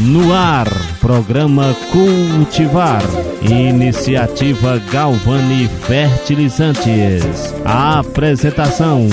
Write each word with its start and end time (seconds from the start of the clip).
No 0.00 0.32
ar, 0.32 0.68
programa 1.00 1.76
Cultivar. 1.92 3.02
Iniciativa 3.42 4.78
Galvani 4.90 5.68
Fertilizantes. 5.68 7.54
A 7.64 7.98
apresentação: 7.98 9.06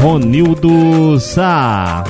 Ronildo 0.00 1.20
Sá. 1.20 2.02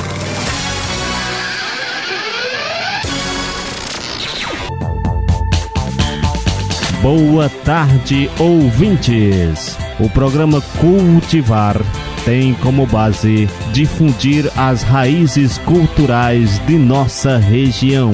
Boa 7.02 7.48
tarde, 7.64 8.30
ouvintes. 8.38 9.76
O 9.98 10.08
programa 10.08 10.60
Cultivar 10.80 11.76
tem 12.24 12.54
como 12.54 12.86
base 12.86 13.48
difundir 13.72 14.50
as 14.56 14.82
raízes 14.82 15.58
culturais 15.58 16.58
de 16.66 16.76
nossa 16.76 17.38
região, 17.38 18.12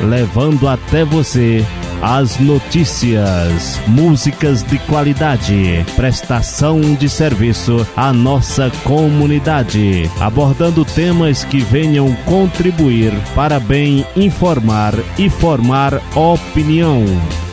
levando 0.00 0.68
até 0.68 1.04
você 1.04 1.64
as 2.02 2.38
notícias, 2.38 3.80
músicas 3.86 4.62
de 4.62 4.78
qualidade, 4.80 5.84
prestação 5.96 6.80
de 6.94 7.08
serviço 7.08 7.86
à 7.96 8.12
nossa 8.12 8.70
comunidade, 8.84 10.10
abordando 10.20 10.84
temas 10.84 11.44
que 11.44 11.60
venham 11.60 12.14
contribuir 12.26 13.12
para 13.34 13.58
bem 13.58 14.04
informar 14.16 14.92
e 15.18 15.30
formar 15.30 15.94
opinião. 16.14 17.04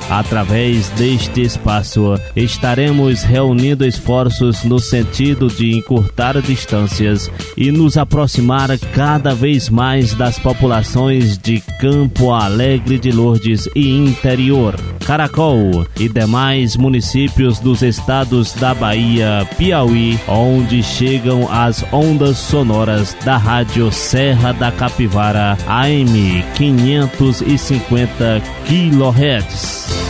Através 0.09 0.89
deste 0.89 1.41
espaço, 1.41 2.15
estaremos 2.35 3.23
reunindo 3.23 3.85
esforços 3.85 4.63
no 4.63 4.79
sentido 4.79 5.47
de 5.47 5.75
encurtar 5.77 6.41
distâncias 6.41 7.31
e 7.55 7.71
nos 7.71 7.97
aproximar 7.97 8.77
cada 8.93 9.33
vez 9.33 9.69
mais 9.69 10.13
das 10.13 10.37
populações 10.37 11.37
de 11.37 11.61
Campo 11.79 12.31
Alegre 12.31 12.99
de 12.99 13.11
Lourdes 13.11 13.69
e 13.75 13.89
interior, 13.89 14.75
Caracol 15.05 15.85
e 15.99 16.07
demais 16.07 16.75
municípios 16.75 17.59
dos 17.59 17.81
estados 17.81 18.53
da 18.53 18.73
Bahia, 18.73 19.47
Piauí, 19.57 20.19
onde 20.27 20.83
chegam 20.83 21.49
as 21.51 21.85
ondas 21.91 22.37
sonoras 22.37 23.15
da 23.23 23.37
Rádio 23.37 23.91
Serra 23.91 24.53
da 24.53 24.71
Capivara 24.71 25.57
AM 25.67 26.43
550 26.55 28.41
kHz. 28.65 30.00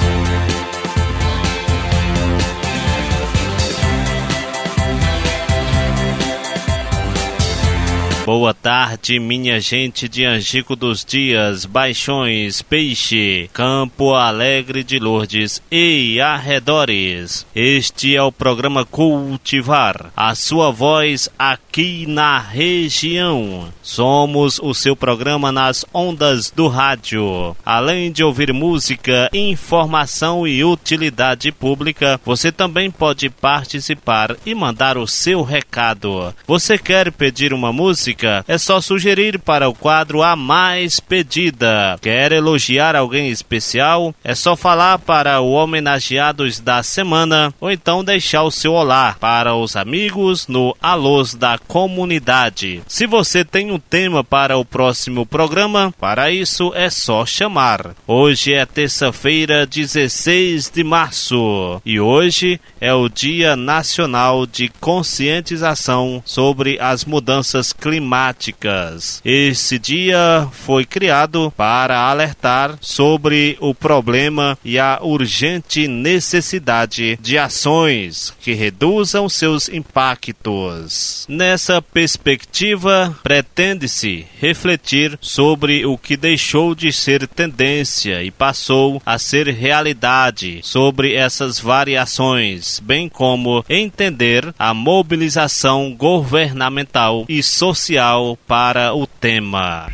Boa 8.34 8.54
tarde, 8.54 9.20
minha 9.20 9.60
gente 9.60 10.08
de 10.08 10.24
Angico 10.24 10.74
dos 10.74 11.04
Dias, 11.04 11.66
Baixões, 11.66 12.62
Peixe, 12.62 13.50
Campo 13.52 14.14
Alegre 14.14 14.86
de 14.86 14.98
Lourdes 15.00 15.62
e 15.70 16.18
arredores. 16.22 17.46
Este 17.54 18.16
é 18.16 18.24
o 18.24 18.32
programa 18.32 18.86
Cultivar, 18.86 20.14
a 20.16 20.34
sua 20.34 20.72
voz 20.72 21.28
aqui 21.38 22.06
na 22.08 22.40
região. 22.40 23.68
Somos 23.84 24.60
o 24.60 24.74
seu 24.74 24.96
programa 24.96 25.52
nas 25.52 25.84
ondas 25.94 26.50
do 26.50 26.70
rádio. 26.70 27.54
Além 27.66 28.14
de 28.14 28.24
ouvir 28.24 28.54
música, 28.54 29.30
informação 29.34 30.48
e 30.48 30.64
utilidade 30.64 31.52
pública, 31.52 32.18
você 32.24 32.50
também 32.50 32.90
pode 32.90 33.30
participar 33.30 34.38
e 34.46 34.56
mandar 34.56 34.98
o 34.98 35.06
seu 35.06 35.44
recado. 35.44 36.34
Você 36.48 36.78
quer 36.78 37.12
pedir 37.12 37.54
uma 37.54 37.74
música? 37.74 38.21
Música, 38.22 38.46
é 38.48 38.58
só 38.58 38.80
sugerir 38.80 39.40
para 39.40 39.68
o 39.68 39.74
quadro 39.74 40.22
A 40.22 40.36
Mais 40.36 41.00
Pedida. 41.00 41.98
Quer 42.02 42.32
elogiar 42.32 42.96
alguém 42.96 43.30
especial? 43.30 44.14
É 44.24 44.36
só 44.36 44.56
falar 44.56 45.00
para 45.00 45.42
o 45.42 45.52
homenageados 45.52 46.60
da 46.60 46.84
semana 46.84 47.54
ou 47.60 47.72
então 47.72 48.04
deixar 48.04 48.44
o 48.44 48.52
seu 48.52 48.74
olá 48.74 49.16
para 49.20 49.56
os 49.56 49.76
amigos 49.76 50.48
no 50.48 50.76
Alôs 50.82 51.34
da 51.34 51.58
Comunidade. 51.58 52.82
Se 52.88 53.08
você 53.08 53.44
tem 53.44 53.72
um 53.72 53.80
tema 53.80 54.24
para 54.24 54.58
o 54.58 54.66
próximo 54.66 55.26
programa, 55.26 55.94
para 56.00 56.32
isso 56.32 56.72
é 56.76 56.90
só 56.90 57.26
chamar. 57.26 57.96
Hoje 58.06 58.54
é 58.54 58.66
terça-feira, 58.66 59.66
16 59.66 60.70
de 60.70 60.84
março 60.84 61.82
e 61.86 62.00
hoje 62.00 62.60
é 62.80 62.94
o 62.94 63.10
Dia 63.10 63.56
Nacional 63.56 64.46
de 64.46 64.70
Conscientização 64.80 66.22
sobre 66.26 66.78
as 66.80 67.06
Mudanças 67.06 67.74
Climáticas 67.74 68.11
climáticas. 68.12 69.22
Esse 69.24 69.80
dia 69.80 70.48
foi 70.52 70.84
criado 70.84 71.52
para 71.56 71.98
alertar 71.98 72.78
sobre 72.82 73.58
o 73.62 73.74
problema 73.74 74.58
e 74.66 74.78
a 74.78 75.00
urgente 75.02 75.88
necessidade 75.88 77.18
de 77.22 77.38
ações 77.38 78.34
que 78.42 78.54
reduzam 78.54 79.30
seus 79.30 79.70
impactos. 79.70 81.26
Nessa 81.30 81.82
perspectiva, 81.82 83.18
pretende-se 83.24 84.26
refletir 84.40 85.18
sobre 85.22 85.86
o 85.86 85.98
que 85.98 86.18
deixou 86.18 86.76
de 86.76 86.92
ser 86.92 87.26
tendência 87.28 88.22
e 88.24 88.30
passou 88.30 89.02
a 89.06 89.18
ser 89.18 89.48
realidade 89.48 90.60
sobre 90.64 91.14
essas 91.14 91.60
variações, 91.60 92.82
bem 92.84 93.08
como 93.08 93.64
entender 93.70 94.54
a 94.60 94.74
mobilização 94.74 95.96
governamental 95.96 97.26
e 97.30 97.42
social 97.42 98.01
especial 98.02 98.38
para 98.48 98.94
o 98.96 99.06
tema. 99.06 99.88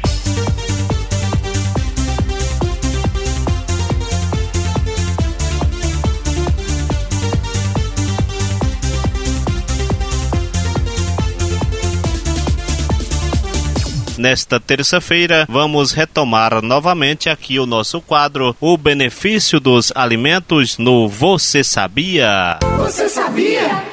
Nesta 14.18 14.60
terça-feira, 14.60 15.46
vamos 15.48 15.92
retomar 15.92 16.62
novamente 16.64 17.30
aqui 17.30 17.60
o 17.60 17.68
nosso 17.68 18.02
quadro 18.02 18.56
O 18.60 18.76
Benefício 18.76 19.60
dos 19.60 19.92
Alimentos 19.94 20.78
no 20.80 21.08
Você 21.08 21.64
Sabia? 21.64 22.58
Você 22.80 23.08
sabia? 23.08 23.84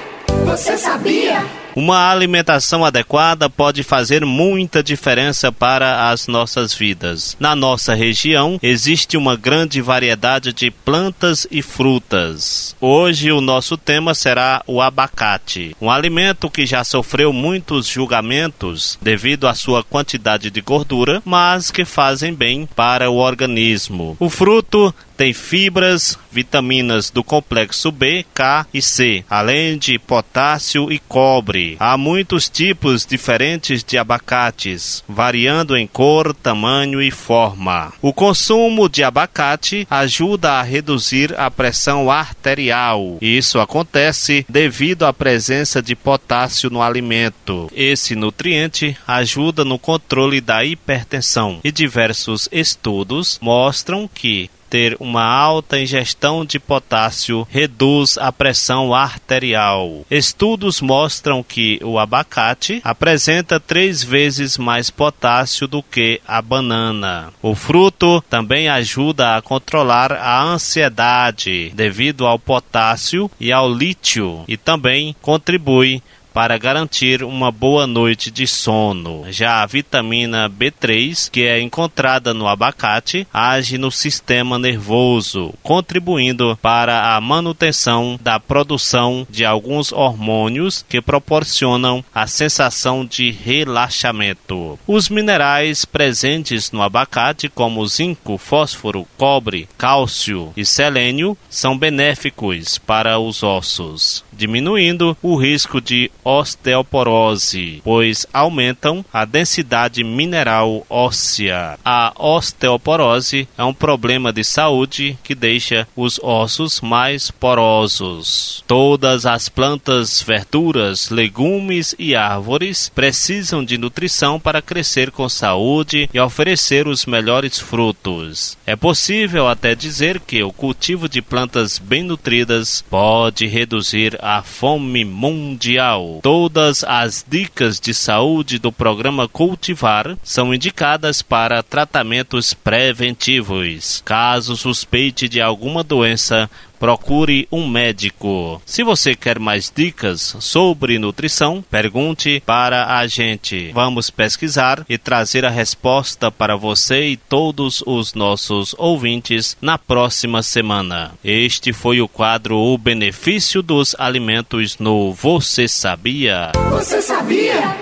Você 0.46 0.78
sabia? 0.78 1.63
Uma 1.74 2.10
alimentação 2.10 2.84
adequada 2.84 3.50
pode 3.50 3.82
fazer 3.82 4.24
muita 4.24 4.82
diferença 4.82 5.50
para 5.50 6.08
as 6.08 6.28
nossas 6.28 6.72
vidas. 6.72 7.36
Na 7.40 7.56
nossa 7.56 7.94
região 7.94 8.60
existe 8.62 9.16
uma 9.16 9.36
grande 9.36 9.80
variedade 9.80 10.52
de 10.52 10.70
plantas 10.70 11.48
e 11.50 11.62
frutas. 11.62 12.76
Hoje 12.80 13.32
o 13.32 13.40
nosso 13.40 13.76
tema 13.76 14.14
será 14.14 14.62
o 14.66 14.80
abacate, 14.80 15.76
um 15.80 15.90
alimento 15.90 16.48
que 16.48 16.64
já 16.64 16.84
sofreu 16.84 17.32
muitos 17.32 17.88
julgamentos 17.88 18.96
devido 19.02 19.48
à 19.48 19.54
sua 19.54 19.82
quantidade 19.82 20.50
de 20.50 20.60
gordura, 20.60 21.20
mas 21.24 21.70
que 21.72 21.84
fazem 21.84 22.32
bem 22.32 22.68
para 22.76 23.10
o 23.10 23.16
organismo. 23.16 24.16
O 24.20 24.30
fruto 24.30 24.94
tem 25.16 25.32
fibras, 25.32 26.18
vitaminas 26.30 27.08
do 27.08 27.22
complexo 27.22 27.92
B, 27.92 28.24
K 28.34 28.66
e 28.74 28.82
C, 28.82 29.24
além 29.30 29.78
de 29.78 29.98
potássio 29.98 30.92
e 30.92 30.98
cobre. 30.98 31.63
Há 31.78 31.96
muitos 31.96 32.48
tipos 32.48 33.04
diferentes 33.06 33.82
de 33.82 33.98
abacates, 33.98 35.02
variando 35.08 35.76
em 35.76 35.86
cor, 35.86 36.34
tamanho 36.34 37.00
e 37.00 37.10
forma. 37.10 37.92
O 38.00 38.12
consumo 38.12 38.88
de 38.88 39.02
abacate 39.02 39.86
ajuda 39.90 40.52
a 40.52 40.62
reduzir 40.62 41.34
a 41.38 41.50
pressão 41.50 42.10
arterial. 42.10 43.18
Isso 43.20 43.58
acontece 43.58 44.44
devido 44.48 45.04
à 45.04 45.12
presença 45.12 45.82
de 45.82 45.94
potássio 45.94 46.70
no 46.70 46.82
alimento. 46.82 47.70
Esse 47.74 48.14
nutriente 48.14 48.96
ajuda 49.06 49.64
no 49.64 49.78
controle 49.78 50.40
da 50.40 50.64
hipertensão 50.64 51.60
e 51.62 51.70
diversos 51.70 52.48
estudos 52.52 53.38
mostram 53.40 54.08
que 54.12 54.50
ter 54.74 54.96
uma 54.98 55.22
alta 55.22 55.78
ingestão 55.78 56.44
de 56.44 56.58
potássio 56.58 57.46
reduz 57.48 58.18
a 58.18 58.32
pressão 58.32 58.92
arterial. 58.92 60.04
Estudos 60.10 60.80
mostram 60.80 61.44
que 61.44 61.78
o 61.80 61.96
abacate 61.96 62.80
apresenta 62.82 63.60
três 63.60 64.02
vezes 64.02 64.58
mais 64.58 64.90
potássio 64.90 65.68
do 65.68 65.80
que 65.80 66.20
a 66.26 66.42
banana. 66.42 67.32
O 67.40 67.54
fruto 67.54 68.20
também 68.28 68.68
ajuda 68.68 69.36
a 69.36 69.42
controlar 69.42 70.10
a 70.10 70.42
ansiedade 70.42 71.70
devido 71.72 72.26
ao 72.26 72.36
potássio 72.36 73.30
e 73.38 73.52
ao 73.52 73.72
lítio 73.72 74.42
e 74.48 74.56
também 74.56 75.14
contribui 75.22 76.02
para 76.34 76.58
garantir 76.58 77.22
uma 77.22 77.52
boa 77.52 77.86
noite 77.86 78.28
de 78.28 78.44
sono. 78.44 79.24
Já 79.30 79.62
a 79.62 79.66
vitamina 79.66 80.50
B3, 80.50 81.30
que 81.30 81.44
é 81.44 81.60
encontrada 81.60 82.34
no 82.34 82.48
abacate, 82.48 83.24
age 83.32 83.78
no 83.78 83.92
sistema 83.92 84.58
nervoso, 84.58 85.54
contribuindo 85.62 86.58
para 86.60 87.14
a 87.14 87.20
manutenção 87.20 88.18
da 88.20 88.40
produção 88.40 89.24
de 89.30 89.44
alguns 89.44 89.92
hormônios 89.92 90.84
que 90.88 91.00
proporcionam 91.00 92.04
a 92.12 92.26
sensação 92.26 93.06
de 93.06 93.30
relaxamento. 93.30 94.76
Os 94.88 95.08
minerais 95.08 95.84
presentes 95.84 96.72
no 96.72 96.82
abacate, 96.82 97.48
como 97.48 97.86
zinco, 97.86 98.38
fósforo, 98.38 99.06
cobre, 99.16 99.68
cálcio 99.78 100.52
e 100.56 100.64
selênio, 100.64 101.38
são 101.48 101.78
benéficos 101.78 102.76
para 102.78 103.20
os 103.20 103.44
ossos, 103.44 104.24
diminuindo 104.32 105.16
o 105.22 105.36
risco 105.36 105.80
de 105.80 106.10
osteoporose, 106.24 107.80
pois 107.84 108.26
aumentam 108.32 109.04
a 109.12 109.24
densidade 109.24 110.02
mineral 110.02 110.86
óssea. 110.88 111.78
A 111.84 112.12
osteoporose 112.18 113.46
é 113.56 113.64
um 113.64 113.74
problema 113.74 114.32
de 114.32 114.42
saúde 114.42 115.18
que 115.22 115.34
deixa 115.34 115.86
os 115.94 116.18
ossos 116.22 116.80
mais 116.80 117.30
porosos. 117.30 118.64
Todas 118.66 119.26
as 119.26 119.48
plantas, 119.48 120.22
verduras, 120.22 121.10
legumes 121.10 121.94
e 121.98 122.14
árvores 122.14 122.90
precisam 122.94 123.64
de 123.64 123.76
nutrição 123.76 124.40
para 124.40 124.62
crescer 124.62 125.10
com 125.10 125.28
saúde 125.28 126.08
e 126.12 126.18
oferecer 126.18 126.88
os 126.88 127.06
melhores 127.06 127.58
frutos. 127.58 128.56
É 128.66 128.74
possível 128.74 129.46
até 129.46 129.74
dizer 129.74 130.20
que 130.20 130.42
o 130.42 130.52
cultivo 130.52 131.08
de 131.08 131.20
plantas 131.20 131.78
bem 131.78 132.02
nutridas 132.02 132.82
pode 132.88 133.46
reduzir 133.46 134.18
a 134.22 134.42
fome 134.42 135.04
mundial. 135.04 136.13
Todas 136.22 136.84
as 136.84 137.24
dicas 137.28 137.80
de 137.80 137.94
saúde 137.94 138.58
do 138.58 138.72
programa 138.72 139.28
Cultivar 139.28 140.16
são 140.22 140.54
indicadas 140.54 141.22
para 141.22 141.62
tratamentos 141.62 142.54
preventivos. 142.54 144.02
Caso 144.04 144.56
suspeite 144.56 145.28
de 145.28 145.40
alguma 145.40 145.82
doença, 145.82 146.50
procure 146.84 147.48
um 147.50 147.66
médico. 147.66 148.60
Se 148.66 148.82
você 148.82 149.16
quer 149.16 149.38
mais 149.38 149.72
dicas 149.74 150.36
sobre 150.38 150.98
nutrição, 150.98 151.64
pergunte 151.70 152.42
para 152.44 152.98
a 152.98 153.06
gente. 153.06 153.72
Vamos 153.72 154.10
pesquisar 154.10 154.84
e 154.86 154.98
trazer 154.98 155.46
a 155.46 155.50
resposta 155.50 156.30
para 156.30 156.56
você 156.56 157.06
e 157.06 157.16
todos 157.16 157.82
os 157.86 158.12
nossos 158.12 158.74
ouvintes 158.76 159.56
na 159.62 159.78
próxima 159.78 160.42
semana. 160.42 161.12
Este 161.24 161.72
foi 161.72 162.02
o 162.02 162.08
quadro 162.08 162.58
O 162.58 162.76
Benefício 162.76 163.62
dos 163.62 163.96
Alimentos 163.98 164.76
no 164.76 165.10
Você 165.14 165.66
Sabia? 165.66 166.52
Você 166.70 167.00
sabia? 167.00 167.76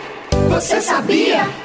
Você 0.49 0.81
sabia? 0.81 1.62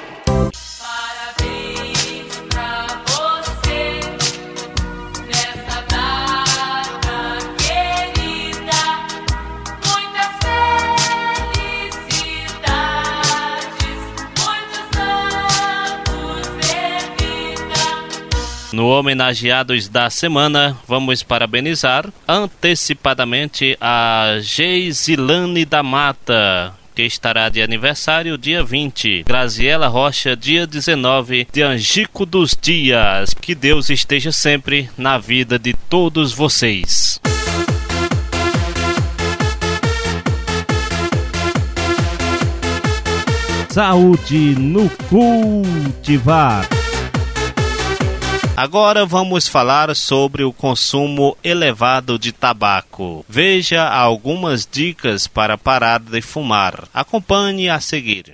Homenageados 18.88 19.90
da 19.90 20.10
Semana, 20.10 20.78
vamos 20.88 21.22
parabenizar 21.22 22.10
antecipadamente 22.26 23.78
a 23.82 24.38
Geisilane 24.42 25.66
da 25.66 25.84
Mata, 25.84 26.74
que 26.96 27.04
estará 27.04 27.50
de 27.50 27.62
aniversário 27.62 28.38
dia 28.38 28.64
20. 28.64 29.24
Graziela 29.24 29.90
Rocha, 29.90 30.38
dia 30.38 30.66
19, 30.66 31.50
de 31.52 31.62
Angico 31.64 32.26
dos 32.26 32.58
Dias. 32.60 33.34
Que 33.34 33.54
Deus 33.54 33.90
esteja 33.90 34.32
sempre 34.32 34.90
na 34.98 35.18
vida 35.18 35.60
de 35.60 35.74
todos 35.74 36.32
vocês. 36.32 37.20
Saúde 43.70 44.56
no 44.58 44.90
cultivar. 45.10 46.77
Agora 48.58 49.06
vamos 49.06 49.48
falar 49.48 49.96
sobre 49.96 50.44
o 50.44 50.52
consumo 50.52 51.38
elevado 51.44 52.18
de 52.18 52.32
tabaco. 52.32 53.24
Veja 53.30 53.88
algumas 53.88 54.66
dicas 54.66 55.28
para 55.28 55.60
parar 55.60 56.00
de 56.00 56.20
fumar. 56.24 56.88
Acompanhe 56.92 57.70
a 57.70 57.80
seguir. 57.80 58.34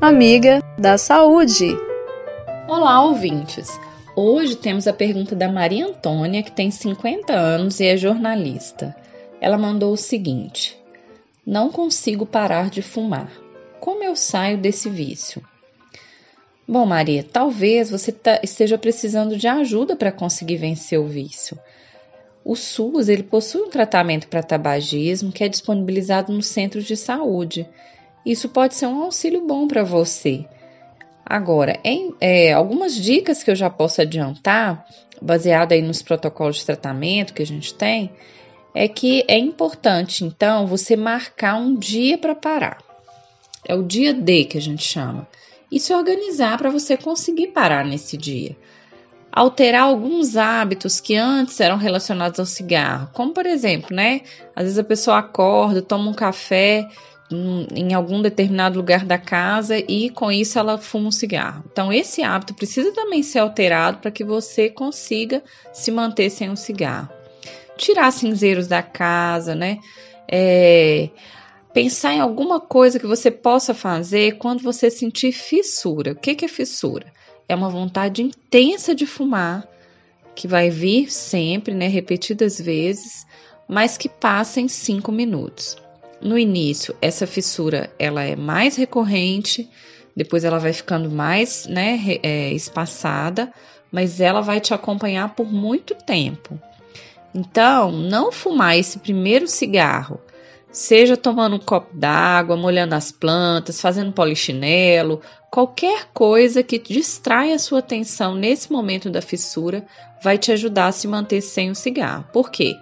Amiga 0.00 0.60
da 0.76 0.98
Saúde. 0.98 1.68
Olá, 2.66 3.00
ouvintes. 3.00 3.78
Hoje 4.16 4.56
temos 4.56 4.88
a 4.88 4.92
pergunta 4.92 5.36
da 5.36 5.48
Maria 5.48 5.86
Antônia, 5.86 6.42
que 6.42 6.50
tem 6.50 6.68
50 6.68 7.32
anos 7.32 7.78
e 7.78 7.86
é 7.86 7.96
jornalista. 7.96 8.96
Ela 9.40 9.56
mandou 9.56 9.92
o 9.92 9.96
seguinte: 9.96 10.76
Não 11.46 11.70
consigo 11.70 12.26
parar 12.26 12.70
de 12.70 12.82
fumar. 12.82 13.30
Como 13.78 14.02
eu 14.02 14.16
saio 14.16 14.58
desse 14.58 14.90
vício? 14.90 15.40
Bom, 16.70 16.86
Maria, 16.86 17.24
talvez 17.24 17.90
você 17.90 18.12
tá, 18.12 18.38
esteja 18.44 18.78
precisando 18.78 19.36
de 19.36 19.48
ajuda 19.48 19.96
para 19.96 20.12
conseguir 20.12 20.54
vencer 20.54 21.00
o 21.00 21.04
vício. 21.04 21.58
O 22.44 22.54
SUS 22.54 23.08
ele 23.08 23.24
possui 23.24 23.62
um 23.62 23.68
tratamento 23.68 24.28
para 24.28 24.40
tabagismo 24.40 25.32
que 25.32 25.42
é 25.42 25.48
disponibilizado 25.48 26.32
no 26.32 26.40
centro 26.40 26.80
de 26.80 26.96
saúde. 26.96 27.68
Isso 28.24 28.48
pode 28.48 28.76
ser 28.76 28.86
um 28.86 29.02
auxílio 29.02 29.44
bom 29.44 29.66
para 29.66 29.82
você. 29.82 30.44
Agora, 31.26 31.76
em, 31.82 32.14
é, 32.20 32.52
algumas 32.52 32.94
dicas 32.94 33.42
que 33.42 33.50
eu 33.50 33.56
já 33.56 33.68
posso 33.68 34.00
adiantar, 34.00 34.86
baseado 35.20 35.72
aí 35.72 35.82
nos 35.82 36.02
protocolos 36.02 36.58
de 36.58 36.66
tratamento 36.66 37.34
que 37.34 37.42
a 37.42 37.46
gente 37.46 37.74
tem, 37.74 38.12
é 38.72 38.86
que 38.86 39.24
é 39.26 39.36
importante, 39.36 40.24
então, 40.24 40.68
você 40.68 40.94
marcar 40.94 41.56
um 41.56 41.74
dia 41.74 42.16
para 42.16 42.36
parar. 42.36 42.78
É 43.66 43.74
o 43.74 43.82
dia 43.82 44.14
D 44.14 44.44
que 44.44 44.56
a 44.56 44.62
gente 44.62 44.84
chama 44.84 45.26
e 45.70 45.78
se 45.78 45.94
organizar 45.94 46.58
para 46.58 46.70
você 46.70 46.96
conseguir 46.96 47.48
parar 47.48 47.84
nesse 47.84 48.16
dia. 48.16 48.56
Alterar 49.32 49.82
alguns 49.84 50.36
hábitos 50.36 50.98
que 50.98 51.14
antes 51.14 51.60
eram 51.60 51.76
relacionados 51.76 52.40
ao 52.40 52.46
cigarro, 52.46 53.08
como 53.12 53.32
por 53.32 53.46
exemplo, 53.46 53.94
né? 53.94 54.22
Às 54.56 54.64
vezes 54.64 54.78
a 54.78 54.84
pessoa 54.84 55.18
acorda, 55.18 55.80
toma 55.80 56.10
um 56.10 56.14
café 56.14 56.88
em 57.32 57.94
algum 57.94 58.20
determinado 58.20 58.76
lugar 58.76 59.04
da 59.04 59.16
casa 59.16 59.78
e 59.78 60.10
com 60.10 60.32
isso 60.32 60.58
ela 60.58 60.76
fuma 60.78 61.08
um 61.08 61.12
cigarro. 61.12 61.62
Então, 61.70 61.92
esse 61.92 62.22
hábito 62.22 62.54
precisa 62.54 62.92
também 62.92 63.22
ser 63.22 63.38
alterado 63.38 63.98
para 63.98 64.10
que 64.10 64.24
você 64.24 64.68
consiga 64.68 65.42
se 65.72 65.92
manter 65.92 66.28
sem 66.28 66.50
um 66.50 66.56
cigarro. 66.56 67.08
Tirar 67.76 68.10
cinzeiros 68.10 68.66
da 68.66 68.82
casa, 68.82 69.54
né? 69.54 69.78
É, 70.30 71.08
pensar 71.72 72.14
em 72.14 72.20
alguma 72.20 72.60
coisa 72.60 72.98
que 72.98 73.06
você 73.06 73.30
possa 73.30 73.72
fazer 73.72 74.38
quando 74.38 74.62
você 74.62 74.90
sentir 74.90 75.32
fissura. 75.32 76.12
O 76.12 76.16
que 76.16 76.44
é 76.44 76.48
fissura? 76.48 77.12
É 77.48 77.54
uma 77.54 77.68
vontade 77.68 78.22
intensa 78.22 78.94
de 78.94 79.06
fumar, 79.06 79.66
que 80.34 80.46
vai 80.46 80.70
vir 80.70 81.10
sempre, 81.10 81.74
né, 81.74 81.88
repetidas 81.88 82.60
vezes, 82.60 83.26
mas 83.68 83.96
que 83.96 84.08
passa 84.08 84.60
em 84.60 84.68
cinco 84.68 85.12
minutos. 85.12 85.76
No 86.20 86.38
início, 86.38 86.94
essa 87.00 87.26
fissura 87.26 87.92
ela 87.98 88.22
é 88.22 88.36
mais 88.36 88.76
recorrente, 88.76 89.68
depois 90.14 90.44
ela 90.44 90.58
vai 90.58 90.72
ficando 90.72 91.10
mais 91.10 91.66
né, 91.66 91.98
é, 92.22 92.52
espaçada, 92.52 93.52
mas 93.90 94.20
ela 94.20 94.40
vai 94.40 94.60
te 94.60 94.74
acompanhar 94.74 95.34
por 95.34 95.50
muito 95.50 95.94
tempo. 95.94 96.60
Então, 97.34 97.92
não 97.92 98.30
fumar 98.32 98.76
esse 98.76 98.98
primeiro 98.98 99.46
cigarro 99.46 100.20
Seja 100.72 101.16
tomando 101.16 101.56
um 101.56 101.58
copo 101.58 101.96
d'água, 101.96 102.56
molhando 102.56 102.94
as 102.94 103.10
plantas, 103.10 103.80
fazendo 103.80 104.12
polichinelo, 104.12 105.20
qualquer 105.50 106.08
coisa 106.14 106.62
que 106.62 106.78
distraia 106.78 107.56
a 107.56 107.58
sua 107.58 107.80
atenção 107.80 108.36
nesse 108.36 108.70
momento 108.70 109.10
da 109.10 109.20
fissura 109.20 109.84
vai 110.22 110.38
te 110.38 110.52
ajudar 110.52 110.86
a 110.86 110.92
se 110.92 111.08
manter 111.08 111.40
sem 111.40 111.70
o 111.70 111.74
cigarro. 111.74 112.24
Por 112.32 112.50
quê? 112.50 112.76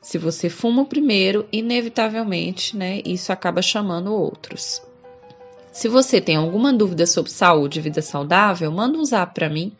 Se 0.00 0.16
você 0.16 0.48
fuma 0.48 0.84
primeiro, 0.84 1.48
inevitavelmente, 1.50 2.76
né, 2.76 3.02
isso 3.04 3.32
acaba 3.32 3.60
chamando 3.60 4.14
outros. 4.14 4.80
Se 5.72 5.88
você 5.88 6.20
tem 6.20 6.36
alguma 6.36 6.72
dúvida 6.72 7.04
sobre 7.04 7.32
saúde 7.32 7.80
e 7.80 7.82
vida 7.82 8.00
saudável, 8.00 8.70
manda 8.70 8.96
um 8.96 9.04
zap 9.04 9.34
para 9.34 9.48
mim. 9.48 9.76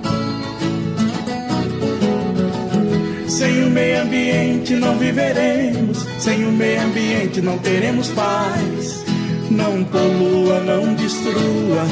Sem 3.28 3.64
o 3.64 3.70
meio 3.70 4.02
ambiente 4.02 4.74
não 4.74 4.98
viveremos, 4.98 6.00
sem 6.18 6.46
o 6.46 6.52
meio 6.52 6.82
ambiente 6.82 7.42
não 7.42 7.60
teremos 7.60 8.10
paz. 8.10 9.06
Não 9.52 9.84
polua, 9.84 10.60
não 10.60 10.94
destrua 10.94 11.84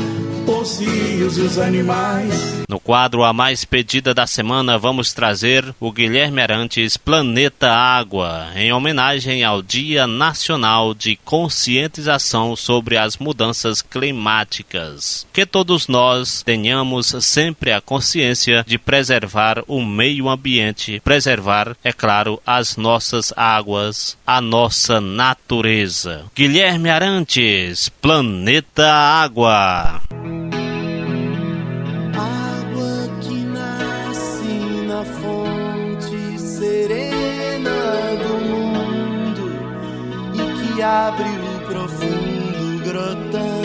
os 0.48 0.80
rios 0.80 1.38
e 1.38 1.42
os 1.42 1.58
animais. 1.58 2.64
No 2.70 2.80
quadro 2.80 3.24
A 3.24 3.34
Mais 3.34 3.64
Pedida 3.66 4.14
da 4.14 4.26
Semana, 4.26 4.78
vamos 4.78 5.14
trazer 5.14 5.76
o 5.80 5.92
Guilherme 5.92 6.42
Arantes 6.42 6.98
Planeta 6.98 7.72
Água, 7.72 8.48
em 8.56 8.72
homenagem 8.74 9.44
ao 9.44 9.62
Dia 9.62 10.08
Nacional 10.08 10.94
de 10.94 11.16
Conscientização 11.18 12.56
sobre 12.56 12.98
as 12.98 13.18
Mudanças 13.18 13.82
Climáticas. 13.82 15.26
Que 15.32 15.46
todos 15.46 15.88
nós 15.88 16.42
tenhamos 16.44 17.16
sempre 17.22 17.72
a 17.72 17.82
consciência 17.82 18.64
de 18.68 18.78
preservar 18.78 19.64
o 19.68 19.84
meio 19.84 20.30
ambiente, 20.30 21.02
preservar, 21.04 21.76
é 21.84 21.94
claro, 21.94 22.42
as 22.46 22.76
nossas 22.76 23.34
águas, 23.36 24.18
a 24.26 24.42
nossa 24.42 25.00
natureza. 25.00 26.26
Guilherme 26.36 26.90
Arantes, 26.90 27.90
Planeta 27.90 28.92
Água. 28.92 30.02
Abre 40.88 41.26
o 41.26 41.60
profundo 41.68 42.80
grotão, 42.84 43.62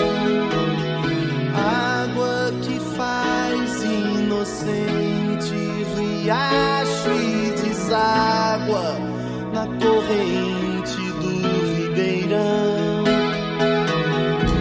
água 1.54 2.52
que 2.62 2.80
faz 2.96 3.82
inocente 3.84 5.54
riacho 5.96 7.10
e 7.10 7.52
deságua 7.62 8.96
na 9.54 9.64
corrente 9.66 11.02
do 11.20 11.32
ribeirão. 11.76 13.04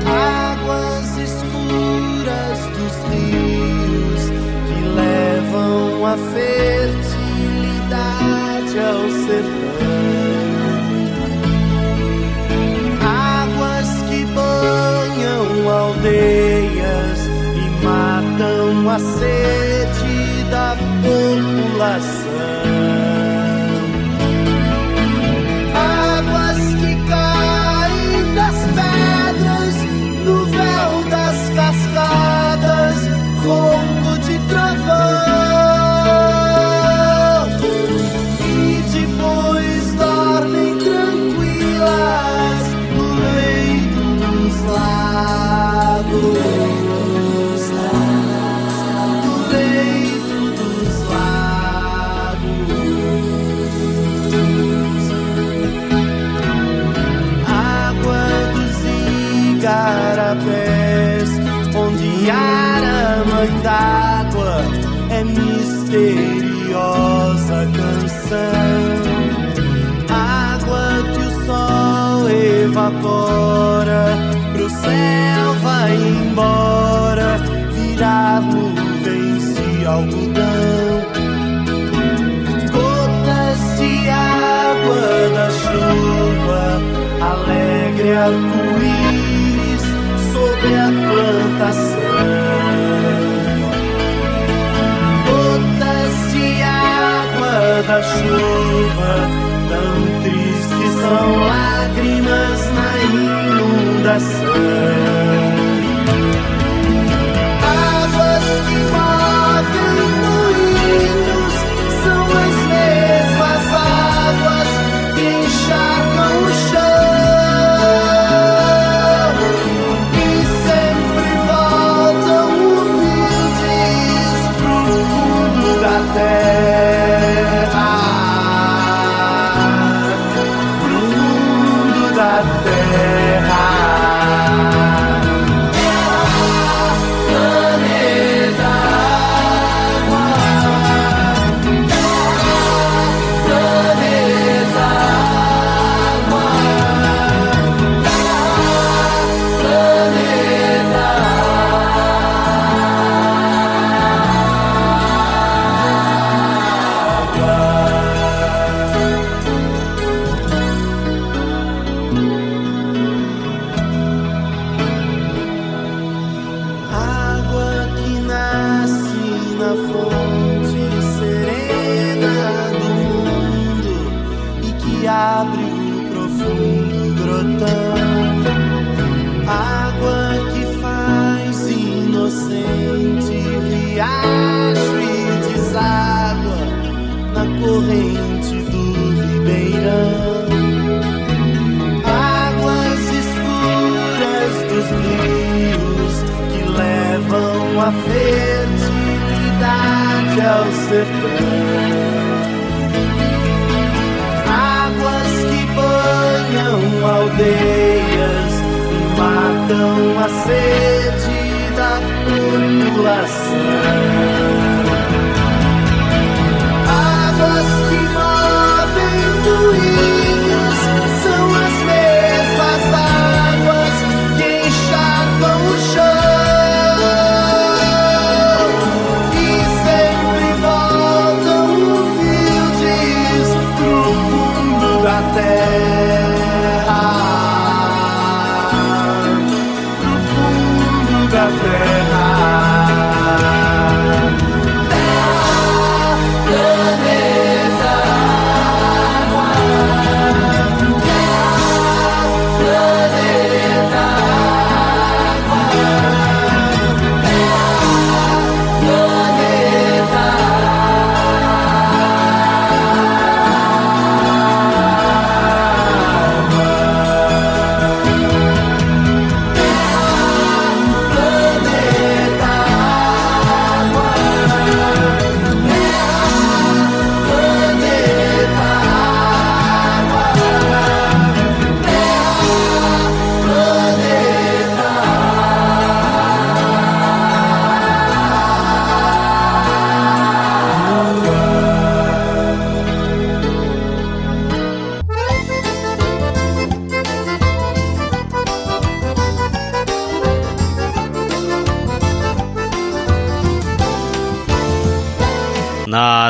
Águas 0.05 1.09
escuras 1.17 2.59
dos 2.77 2.95
rios 3.09 4.23
que 4.67 4.79
levam 4.95 6.05
a 6.05 6.15
fertilidade 6.33 8.75
ao 8.79 9.01
sertão. 9.25 9.60
Aldeias 16.01 17.29
e 17.55 17.83
matam 17.83 18.89
a 18.89 18.99
sede 18.99 20.43
da 20.49 20.75
população. 21.03 22.20
Alegre 88.31 88.70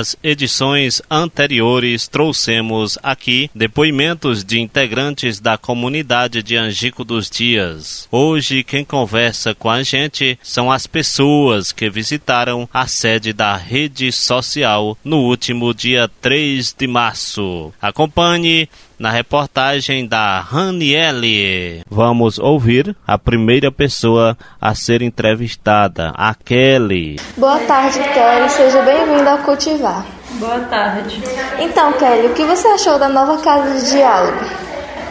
Nas 0.01 0.15
edições 0.23 0.99
anteriores, 1.11 2.07
trouxemos 2.07 2.97
aqui 3.03 3.51
depoimentos 3.53 4.43
de 4.43 4.59
integrantes 4.59 5.39
da 5.39 5.59
comunidade 5.59 6.41
de 6.41 6.57
Angico 6.57 7.03
dos 7.03 7.29
Dias. 7.29 8.07
Hoje, 8.11 8.63
quem 8.63 8.83
conversa 8.83 9.53
com 9.53 9.69
a 9.69 9.83
gente 9.83 10.39
são 10.41 10.71
as 10.71 10.87
pessoas 10.87 11.71
que 11.71 11.87
visitaram 11.87 12.67
a 12.73 12.87
sede 12.87 13.31
da 13.31 13.55
rede 13.55 14.11
social 14.11 14.97
no 15.03 15.17
último 15.17 15.71
dia 15.71 16.09
3 16.19 16.73
de 16.75 16.87
março. 16.87 17.71
Acompanhe 17.79 18.67
na 19.01 19.09
reportagem 19.09 20.07
da 20.07 20.39
Raniele. 20.39 21.81
Vamos 21.89 22.37
ouvir 22.37 22.95
a 23.05 23.17
primeira 23.17 23.71
pessoa 23.71 24.37
a 24.61 24.75
ser 24.75 25.01
entrevistada, 25.01 26.13
a 26.15 26.35
Kelly. 26.35 27.19
Boa 27.35 27.57
tarde, 27.61 27.97
Kelly. 27.97 28.47
Seja 28.49 28.83
bem-vinda 28.83 29.31
ao 29.31 29.37
Cultivar. 29.39 30.05
Boa 30.33 30.59
tarde. 30.59 31.19
Então, 31.59 31.91
Kelly, 31.93 32.27
o 32.27 32.33
que 32.35 32.43
você 32.43 32.67
achou 32.67 32.99
da 32.99 33.09
nova 33.09 33.41
casa 33.41 33.79
de 33.79 33.91
diálogo? 33.91 34.45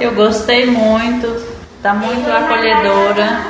Eu 0.00 0.14
gostei 0.14 0.66
muito, 0.66 1.26
está 1.76 1.92
muito 1.92 2.30
acolhedora 2.30 3.40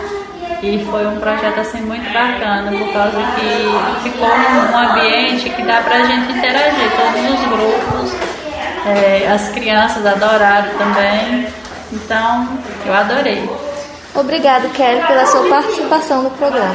e 0.63 0.79
foi 0.91 1.07
um 1.07 1.21
projeto 1.21 1.61
assim 1.61 1.83
muito 1.83 2.11
bacana 2.13 2.73
por 2.73 2.93
causa 2.95 3.19
que 3.37 4.09
ficou 4.09 4.29
um 4.29 4.79
ambiente 4.79 5.51
que 5.51 5.63
dá 5.63 5.83
para 5.83 5.97
a 5.97 6.03
gente 6.03 6.33
interagir, 6.33 6.91
todos 6.97 7.31
os 7.31 7.47
grupos 7.47 8.40
é, 8.87 9.29
as 9.31 9.49
crianças 9.51 10.05
adoraram 10.05 10.71
também. 10.79 11.47
Então, 11.93 12.59
eu 12.87 12.95
adorei. 12.95 13.49
Obrigado, 14.15 14.69
Kelly, 14.71 15.07
pela 15.07 15.27
sua 15.27 15.49
participação 15.49 16.23
no 16.23 16.31
programa. 16.31 16.75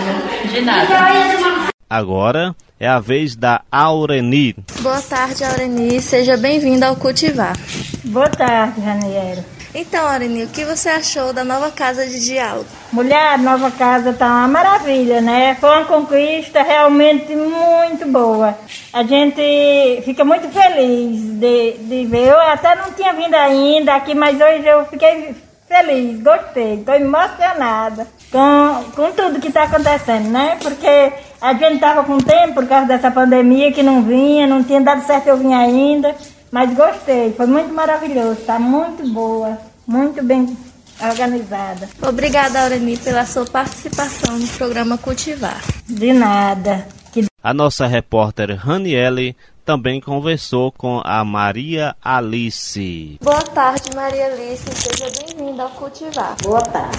De 0.49 0.61
nada. 0.61 1.69
Agora 1.89 2.55
é 2.79 2.87
a 2.87 2.99
vez 2.99 3.35
da 3.35 3.61
Aureni. 3.71 4.55
Boa 4.79 5.01
tarde, 5.01 5.43
Aureni. 5.43 6.01
Seja 6.01 6.37
bem-vinda 6.37 6.87
ao 6.87 6.95
Cultivar. 6.95 7.55
Boa 8.03 8.29
tarde, 8.29 8.81
Raniero. 8.81 9.54
Então, 9.77 10.07
Aureni, 10.07 10.45
o 10.45 10.47
que 10.47 10.63
você 10.63 10.87
achou 10.87 11.33
da 11.33 11.43
nova 11.43 11.69
casa 11.69 12.07
de 12.07 12.23
diálogo? 12.23 12.65
Mulher, 12.93 13.33
a 13.33 13.37
nova 13.37 13.69
casa 13.69 14.13
tá 14.13 14.25
uma 14.25 14.47
maravilha, 14.47 15.19
né? 15.19 15.57
Foi 15.59 15.69
uma 15.69 15.83
conquista 15.83 16.63
realmente 16.63 17.35
muito 17.35 18.07
boa. 18.07 18.57
A 18.93 19.03
gente 19.03 20.01
fica 20.05 20.23
muito 20.23 20.47
feliz 20.47 21.19
de, 21.21 21.73
de 21.73 22.05
ver. 22.05 22.29
Eu 22.29 22.39
até 22.39 22.73
não 22.75 22.93
tinha 22.93 23.11
vindo 23.11 23.33
ainda 23.35 23.95
aqui, 23.95 24.15
mas 24.15 24.39
hoje 24.39 24.65
eu 24.65 24.85
fiquei 24.85 25.35
feliz, 25.67 26.21
gostei, 26.21 26.75
estou 26.75 26.95
emocionada 26.95 28.07
com, 28.31 28.83
com 28.95 29.11
tudo 29.11 29.41
que 29.41 29.49
está 29.49 29.63
acontecendo, 29.63 30.29
né? 30.29 30.57
Porque 30.61 31.11
a 31.41 31.51
gente 31.51 31.75
estava 31.75 32.01
com 32.05 32.17
tempo 32.17 32.53
por 32.53 32.67
causa 32.67 32.87
dessa 32.87 33.11
pandemia 33.11 33.73
que 33.73 33.83
não 33.83 34.03
vinha, 34.03 34.47
não 34.47 34.63
tinha 34.63 34.79
dado 34.79 35.05
certo 35.05 35.27
eu 35.27 35.37
vir 35.37 35.53
ainda, 35.53 36.15
mas 36.49 36.73
gostei, 36.73 37.33
foi 37.33 37.47
muito 37.47 37.73
maravilhoso, 37.73 38.39
está 38.39 38.57
muito 38.57 39.05
boa, 39.11 39.57
muito 39.87 40.23
bem 40.23 40.57
organizada. 41.01 41.89
Obrigada, 42.01 42.63
Aureni, 42.63 42.97
pela 42.97 43.25
sua 43.25 43.45
participação 43.45 44.37
no 44.37 44.47
programa 44.47 44.97
Cultivar. 44.97 45.61
De 45.87 46.13
nada. 46.13 46.87
Que... 47.11 47.25
A 47.43 47.53
nossa 47.53 47.85
repórter 47.85 48.55
Raniele 48.55 49.35
também 49.65 49.99
conversou 49.99 50.71
com 50.71 51.01
a 51.03 51.25
Maria 51.25 51.95
Alice. 52.03 53.17
Boa 53.21 53.41
tarde, 53.41 53.95
Maria 53.95 54.27
Alice. 54.27 54.63
Seja 54.73 55.11
bem-vinda 55.25 55.63
ao 55.63 55.69
Cultivar. 55.69 56.35
Boa 56.43 56.61
tarde. 56.61 56.97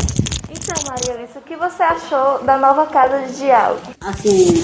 Então, 0.51 0.75
Maria 0.91 1.15
Alice, 1.15 1.39
o 1.39 1.43
que 1.43 1.57
você 1.57 1.83
achou 1.83 2.43
da 2.45 2.59
nova 2.59 2.87
casa 2.87 3.27
de 3.27 3.37
diálogo? 3.37 3.83
Assim, 4.01 4.55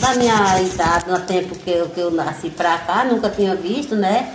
da 0.00 0.14
minha 0.14 0.60
idade, 0.60 1.08
no 1.08 1.20
tempo 1.20 1.54
que 1.56 1.70
eu, 1.70 1.88
que 1.88 2.00
eu 2.00 2.10
nasci 2.10 2.50
pra 2.50 2.78
cá, 2.78 3.04
nunca 3.04 3.30
tinha 3.30 3.54
visto, 3.54 3.94
né? 3.94 4.32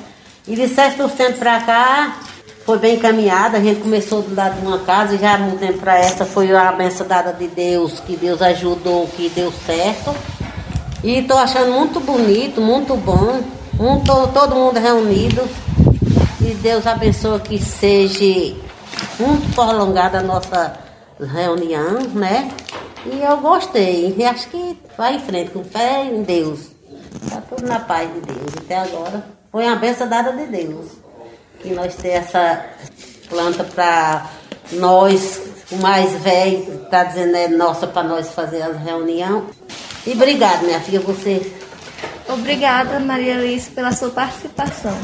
E 0.47 0.55
de 0.55 0.67
certo 0.67 1.07
tempo 1.09 1.37
pra 1.37 1.61
cá, 1.61 2.17
foi 2.71 2.79
bem 2.79 2.95
encaminhada. 2.95 3.57
A 3.57 3.61
gente 3.61 3.81
começou 3.81 4.21
do 4.21 4.33
lado 4.33 4.57
de 4.57 4.65
uma 4.65 4.79
casa 4.79 5.15
e 5.15 5.17
já 5.17 5.37
tempo 5.59 5.79
para 5.79 5.97
essa 5.97 6.23
foi 6.23 6.55
a 6.55 6.71
benção 6.71 7.05
dada 7.05 7.33
de 7.33 7.47
Deus, 7.49 7.99
que 7.99 8.15
Deus 8.15 8.41
ajudou, 8.41 9.07
que 9.07 9.27
deu 9.27 9.51
certo. 9.51 10.15
E 11.03 11.17
estou 11.17 11.37
achando 11.37 11.73
muito 11.73 11.99
bonito, 11.99 12.61
muito 12.61 12.95
bom. 12.95 13.41
Muito, 13.73 14.27
todo 14.27 14.55
mundo 14.55 14.79
reunido. 14.79 15.41
E 16.39 16.53
Deus 16.53 16.87
abençoe 16.87 17.41
que 17.41 17.59
seja 17.61 18.55
muito 19.19 19.53
prolongada 19.53 20.19
a 20.19 20.23
nossa 20.23 20.79
reunião, 21.19 21.99
né? 22.13 22.49
E 23.05 23.21
eu 23.21 23.35
gostei. 23.37 24.15
E 24.17 24.23
acho 24.23 24.47
que 24.47 24.77
vai 24.97 25.15
em 25.15 25.19
frente, 25.19 25.51
com 25.51 25.63
fé 25.65 26.05
em 26.05 26.23
Deus. 26.23 26.67
Está 27.21 27.41
tudo 27.41 27.67
na 27.67 27.79
paz 27.79 28.09
de 28.13 28.21
Deus. 28.21 28.53
Até 28.57 28.77
agora 28.77 29.25
foi 29.51 29.65
uma 29.65 29.75
benção 29.75 30.07
dada 30.07 30.31
de 30.31 30.45
Deus. 30.45 31.00
Que 31.61 31.73
nós 31.73 31.95
temos 31.95 32.17
essa 32.17 32.65
planta 33.29 33.63
para 33.63 34.29
nós, 34.73 35.41
o 35.71 35.77
mais 35.77 36.11
velho, 36.21 36.83
está 36.83 37.03
dizendo 37.03 37.35
é 37.35 37.47
nossa 37.47 37.87
para 37.87 38.03
nós 38.03 38.31
fazer 38.31 38.61
a 38.61 38.71
reunião. 38.71 39.45
E 40.05 40.11
obrigado, 40.11 40.63
minha 40.63 40.79
filha, 40.79 40.99
você. 40.99 41.51
Obrigada, 42.27 42.99
Maria 42.99 43.35
Alice, 43.35 43.69
pela 43.69 43.91
sua 43.91 44.09
participação. 44.09 44.97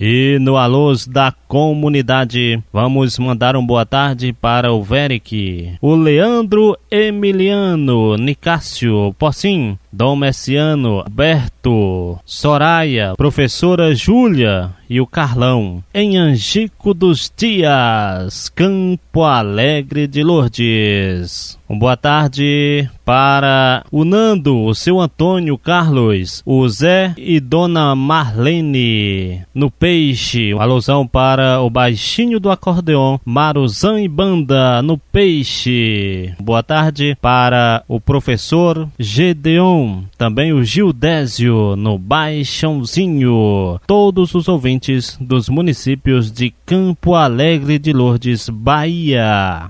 E 0.00 0.38
no 0.40 0.56
alôs 0.56 1.06
da 1.06 1.30
comunidade, 1.50 2.62
vamos 2.72 3.18
mandar 3.18 3.56
um 3.56 3.66
boa 3.66 3.84
tarde 3.84 4.32
para 4.32 4.72
o 4.72 4.84
Veric, 4.84 5.74
o 5.82 5.96
Leandro 5.96 6.78
Emiliano, 6.88 8.16
Nicásio 8.16 9.12
Possim, 9.18 9.76
Dom 9.92 10.14
Messiano, 10.14 11.04
Berto, 11.10 12.16
Soraya, 12.24 13.14
professora 13.16 13.92
Júlia 13.92 14.70
e 14.88 15.00
o 15.00 15.06
Carlão. 15.06 15.82
Em 15.92 16.16
Angico 16.16 16.94
dos 16.94 17.32
Dias, 17.36 18.48
Campo 18.48 19.24
Alegre 19.24 20.06
de 20.06 20.22
Lourdes. 20.22 21.58
Um 21.68 21.78
boa 21.78 21.96
tarde 21.96 22.88
para 23.04 23.84
o 23.92 24.04
Nando, 24.04 24.64
o 24.64 24.74
seu 24.74 25.00
Antônio 25.00 25.56
Carlos, 25.56 26.42
o 26.44 26.68
Zé 26.68 27.14
e 27.16 27.38
Dona 27.38 27.94
Marlene 27.94 29.42
no 29.54 29.70
Peixe. 29.70 30.52
Uma 30.52 30.64
alusão 30.64 31.06
para 31.06 31.39
o 31.62 31.70
baixinho 31.70 32.38
do 32.38 32.50
acordeon, 32.50 33.18
Maruzan 33.24 34.00
e 34.00 34.08
Banda 34.08 34.82
no 34.82 34.96
Peixe. 34.96 36.34
Boa 36.40 36.62
tarde 36.62 37.16
para 37.20 37.82
o 37.88 38.00
professor 38.00 38.88
Gedeon, 38.98 40.02
também 40.16 40.52
o 40.52 40.62
Gildésio 40.62 41.74
no 41.76 41.98
Baixãozinho. 41.98 43.80
Todos 43.86 44.34
os 44.34 44.48
ouvintes 44.48 45.18
dos 45.20 45.48
municípios 45.48 46.30
de 46.30 46.52
Campo 46.64 47.14
Alegre 47.14 47.78
de 47.78 47.92
Lourdes, 47.92 48.48
Bahia. 48.48 49.66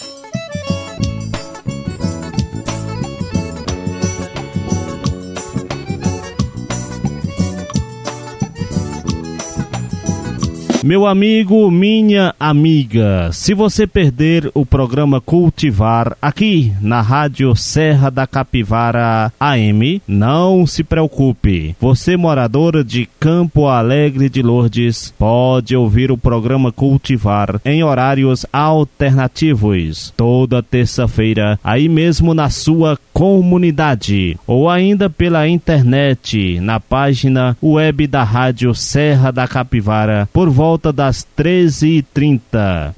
Meu 10.83 11.07
amigo, 11.07 11.71
minha 11.71 12.35
amiga, 12.41 13.29
se 13.35 13.53
você 13.53 13.87
perder 13.87 14.51
o 14.55 14.65
programa 14.65 15.21
Cultivar 15.21 16.17
aqui 16.23 16.73
na 16.81 17.03
Rádio 17.03 17.55
Serra 17.55 18.11
da 18.11 18.27
Capivara 18.27 19.31
AM, 19.39 20.01
não 20.09 20.67
se 20.67 20.83
preocupe. 20.83 21.77
Você, 21.79 22.17
morador 22.17 22.83
de 22.83 23.07
Campo 23.21 23.67
Alegre 23.67 24.31
de 24.31 24.41
Lourdes, 24.41 25.13
pode 25.19 25.77
ouvir 25.77 26.11
o 26.11 26.17
programa 26.17 26.73
Cultivar 26.73 27.61
em 27.63 27.85
horários 27.85 28.47
alternativos, 28.51 30.15
toda 30.17 30.63
terça-feira, 30.63 31.61
aí 31.63 31.91
mesmo 31.91 32.33
na 32.33 32.49
sua 32.49 32.99
comunidade, 33.13 34.39
ou 34.47 34.71
ainda 34.71 35.11
pela 35.11 35.47
internet, 35.47 36.59
na 36.61 36.81
página 36.81 37.55
web 37.63 38.07
da 38.07 38.23
Rádio 38.23 38.75
Serra 38.75 39.31
da 39.31 39.47
Capivara, 39.47 40.27
por 40.33 40.49
volta 40.49 40.70
volta 40.71 40.93
das 40.93 41.27
13h30. 41.37 42.93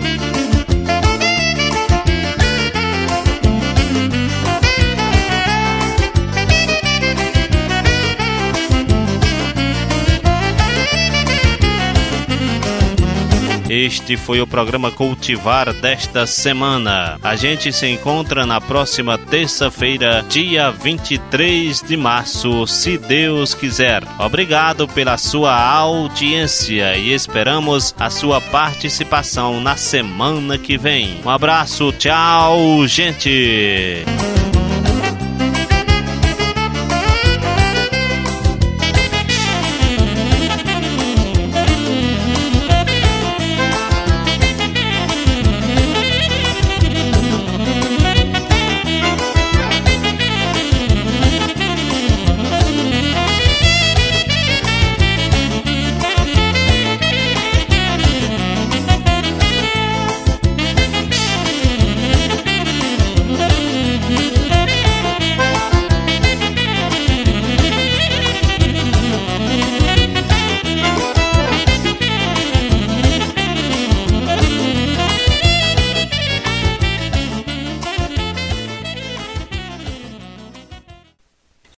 Este 13.84 14.15
foi 14.15 14.39
o 14.39 14.48
programa 14.48 14.89
Cultivar 14.89 15.74
desta 15.74 16.26
semana. 16.26 17.19
A 17.22 17.36
gente 17.36 17.74
se 17.74 17.86
encontra 17.86 18.46
na 18.46 18.62
próxima 18.62 19.17
terça-feira, 19.17 20.24
dia 20.30 20.72
23 20.72 21.82
de 21.82 21.98
março, 21.98 22.65
se 22.65 22.98
Deus 22.98 23.54
quiser. 23.54 24.02
Obrigado 24.17 24.88
pela 24.88 25.17
sua 25.17 25.54
audiência 25.54 26.96
e 26.96 27.12
esperamos 27.12 27.93
a 28.00 28.10
sua 28.10 28.39
participação 28.39 29.60
na 29.60 29.76
semana 29.76 30.58
que 30.58 30.78
vem. 30.78 31.19
Um 31.26 31.30
abraço, 31.30 31.91
tchau, 31.91 32.88
gente! 32.88 34.06